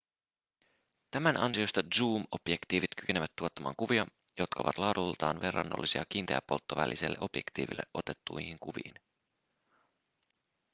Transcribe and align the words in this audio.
tämän 1.11 1.37
ansiosta 1.37 1.81
zoom-objektiivit 1.95 2.89
kykenevät 2.99 3.31
tuottamaan 3.35 3.75
kuvia 3.77 4.07
jotka 4.39 4.63
ovat 4.63 4.77
laadultaan 4.77 5.41
verrannollisia 5.41 6.03
kiinteäpolttovälisellä 6.09 7.17
objektiivilla 7.21 7.83
otettuihin 7.93 8.57
kuviin 8.59 8.93